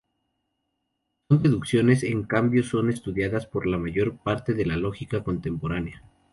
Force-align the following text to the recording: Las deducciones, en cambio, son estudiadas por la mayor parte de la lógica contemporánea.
Las 1.29 1.43
deducciones, 1.43 2.01
en 2.01 2.23
cambio, 2.23 2.63
son 2.63 2.89
estudiadas 2.89 3.45
por 3.45 3.67
la 3.67 3.77
mayor 3.77 4.17
parte 4.17 4.55
de 4.55 4.65
la 4.65 4.75
lógica 4.75 5.23
contemporánea. 5.23 6.01